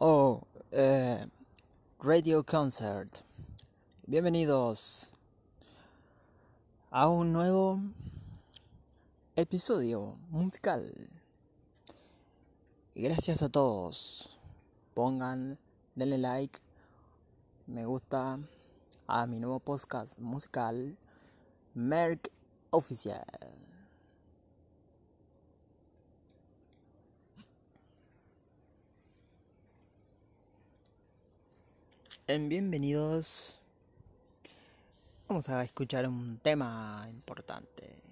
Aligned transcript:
Oh, 0.00 0.42
eh, 0.70 1.26
Radio 1.98 2.44
Concert. 2.44 3.24
Bienvenidos 4.06 5.10
a 6.92 7.08
un 7.08 7.32
nuevo 7.32 7.80
episodio 9.34 10.16
musical. 10.30 10.92
Y 12.94 13.02
gracias 13.02 13.42
a 13.42 13.48
todos. 13.48 14.38
Pongan, 14.94 15.58
denle 15.96 16.18
like, 16.18 16.60
me 17.66 17.84
gusta 17.84 18.38
a 19.08 19.26
mi 19.26 19.40
nuevo 19.40 19.58
podcast 19.58 20.16
musical, 20.20 20.96
Merck 21.74 22.30
Oficial. 22.70 23.26
Bienvenidos, 32.28 33.58
vamos 35.28 35.48
a 35.48 35.64
escuchar 35.64 36.06
un 36.06 36.38
tema 36.42 37.06
importante. 37.08 38.07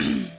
mm 0.00 0.26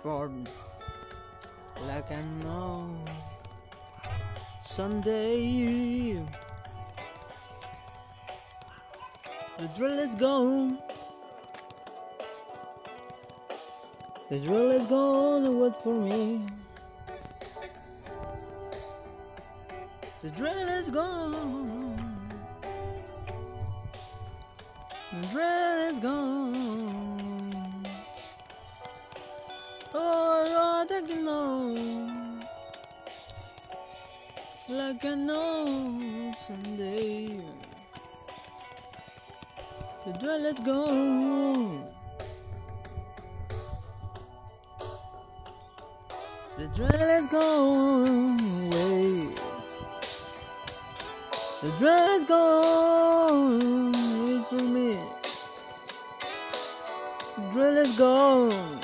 sport 0.00 0.30
like 1.86 2.10
I 2.10 2.22
know 2.42 2.88
someday 4.62 6.14
the 9.58 9.68
drill 9.76 9.98
is 9.98 10.16
gone. 10.16 10.78
The 14.30 14.38
drill 14.38 14.70
is 14.70 14.86
gone 14.86 15.44
and 15.44 15.60
wait 15.60 15.76
for 15.76 15.92
me. 15.92 16.46
The 20.22 20.30
drill 20.30 20.68
is 20.80 20.88
gone. 20.88 21.96
The 25.12 25.26
drill 25.28 25.90
is 25.90 25.98
gone. 25.98 26.39
Like 34.92 35.04
I 35.04 35.14
know 35.14 36.32
someday. 36.40 37.28
The 40.04 40.12
drill 40.18 40.46
is 40.46 40.58
gone. 40.58 41.84
The 46.58 46.66
drill 46.74 47.10
is 47.18 47.26
gone 47.28 48.40
away. 48.40 49.28
The 51.62 51.70
drill 51.78 52.08
is 52.16 52.24
gone 52.24 53.60
from 54.42 54.74
me. 54.74 54.98
The 57.52 57.76
is 57.76 57.96
gone. 57.96 58.80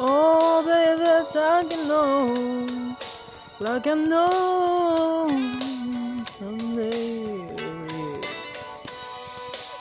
Oh, 0.00 0.62
baby, 0.66 1.04
I 1.38 1.64
can 1.70 1.86
know, 1.86 2.83
like 3.60 3.86
I 3.86 3.94
know 3.94 5.28
someday. 6.38 7.46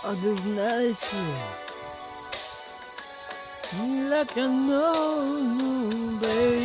I'll 0.05 0.15
be 0.15 0.33
nice, 0.51 1.13
like 4.09 4.37
I 4.37 4.47
know, 4.47 6.19
baby. 6.21 6.62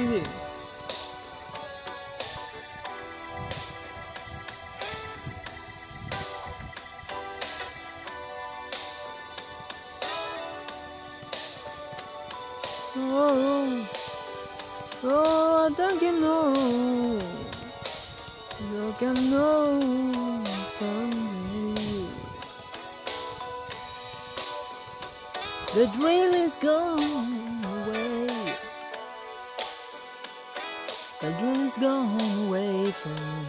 The 25.74 25.86
drill 25.88 26.34
is 26.34 26.56
gone 26.56 27.62
away. 27.62 28.26
The 31.20 31.30
drill 31.38 31.60
is 31.60 31.76
gone 31.76 32.46
away 32.46 32.90
from 32.90 33.12
me. 33.12 33.48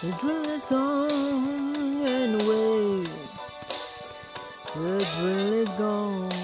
The 0.00 0.12
drill 0.20 0.46
is 0.46 0.64
gone 0.64 2.34
away. 2.40 3.04
The 4.74 5.06
drill 5.18 5.52
is 5.52 5.68
gone 5.70 6.35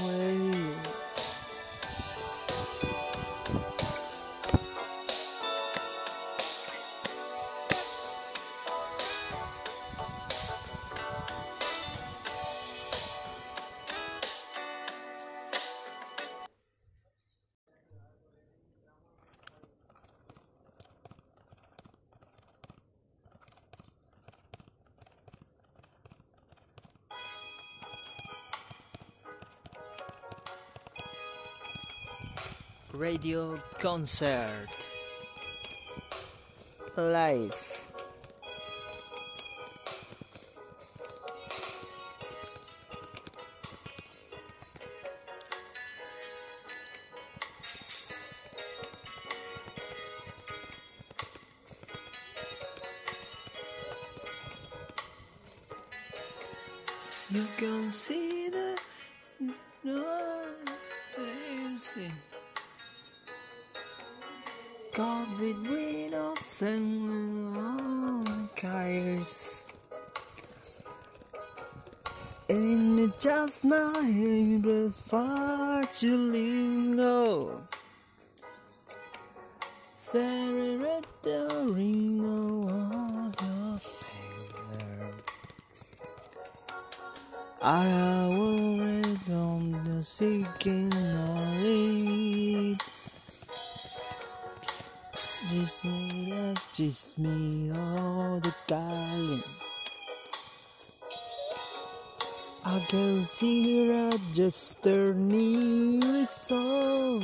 Radio 32.92 33.58
concert. 33.78 34.88
Live 36.96 37.88
You 57.32 57.46
can 57.56 57.90
see 57.90 58.31
With 65.42 65.66
rid 65.66 66.14
of 66.14 66.38
and 66.62 68.48
cares. 68.54 69.66
And 72.48 73.12
just 73.18 73.64
night 73.64 74.60
but 74.62 74.92
far 74.92 75.84
too 75.86 76.30
lingo. 76.30 77.60
Celebrating 79.96 81.02
no 82.22 82.68
other 82.70 83.80
finger. 83.80 85.10
I 87.60 88.28
worried 88.30 89.30
on 89.30 89.82
the 89.82 90.04
seeking 90.04 90.92
of 90.92 91.62
This 95.50 95.82
me, 95.84 96.54
just 96.72 97.18
me, 97.18 97.72
all 97.72 98.38
the 98.38 98.54
darling. 98.68 99.42
I 102.64 102.78
can 102.88 103.24
see 103.24 103.88
her 103.88 104.12
just 104.34 104.84
her 104.84 105.14
nearest 105.14 106.46
soul. 106.46 107.22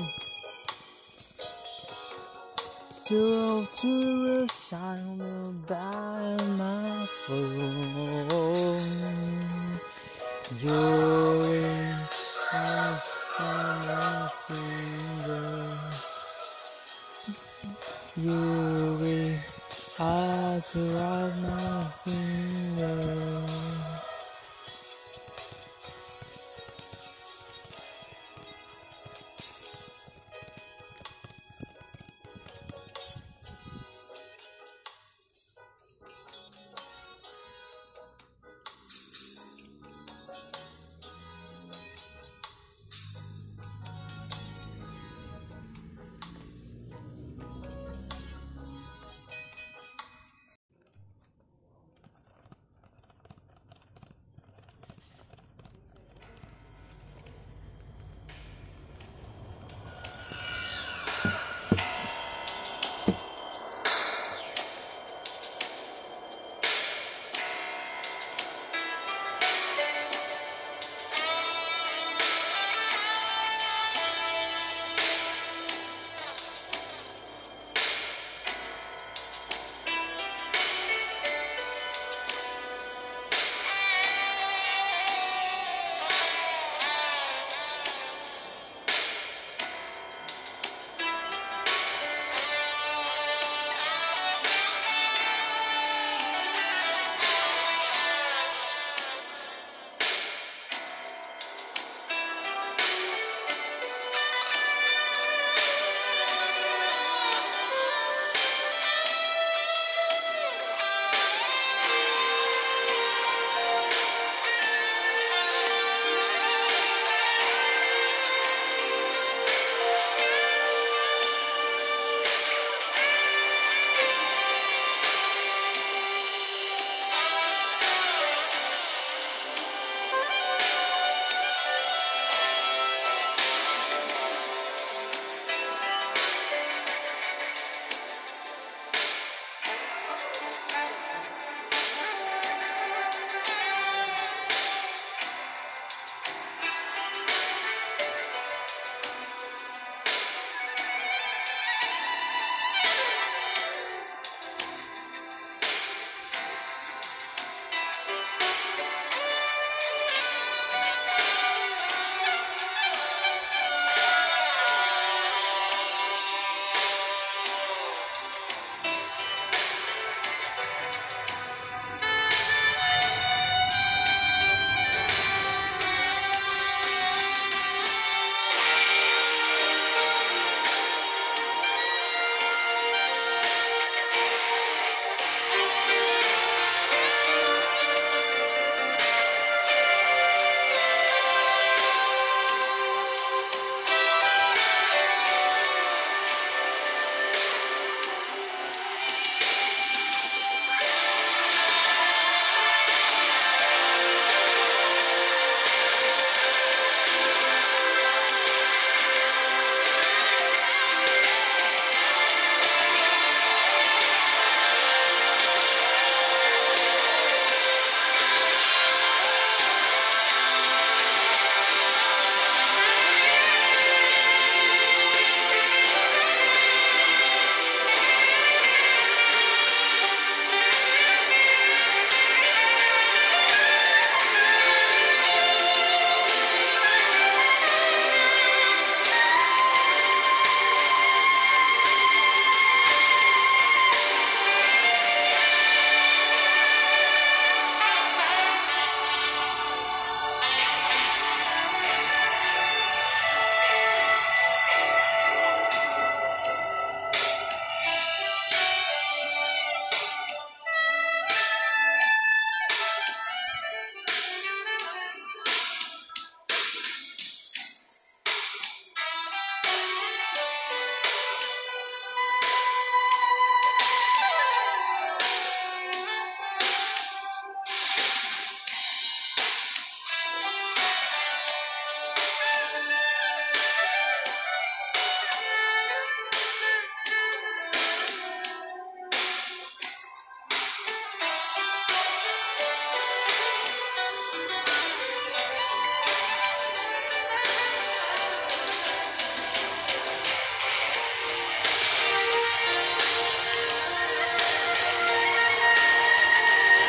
Zero 2.90 3.64
to 3.64 4.26
her 4.26 4.48
sound 4.48 5.66
by 5.66 6.36
my 6.58 7.06
phone. 7.24 8.82
You're 10.60 11.77
to 20.60 20.78
write 20.78 21.36
my 21.40 21.84
finger. 22.04 23.67